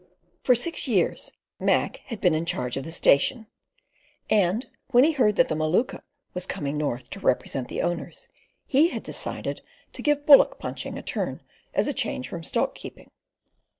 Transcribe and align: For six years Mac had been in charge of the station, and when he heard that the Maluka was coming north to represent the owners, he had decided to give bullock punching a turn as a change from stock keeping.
For 0.43 0.55
six 0.55 0.87
years 0.87 1.31
Mac 1.59 1.97
had 2.05 2.19
been 2.19 2.33
in 2.33 2.47
charge 2.47 2.75
of 2.75 2.83
the 2.85 2.91
station, 2.91 3.45
and 4.31 4.67
when 4.87 5.03
he 5.03 5.11
heard 5.11 5.35
that 5.35 5.47
the 5.47 5.53
Maluka 5.53 6.01
was 6.33 6.47
coming 6.47 6.75
north 6.75 7.11
to 7.11 7.19
represent 7.19 7.67
the 7.67 7.83
owners, 7.83 8.27
he 8.65 8.87
had 8.89 9.03
decided 9.03 9.61
to 9.93 10.01
give 10.01 10.25
bullock 10.25 10.57
punching 10.57 10.97
a 10.97 11.03
turn 11.03 11.43
as 11.75 11.87
a 11.87 11.93
change 11.93 12.29
from 12.29 12.41
stock 12.41 12.73
keeping. 12.73 13.11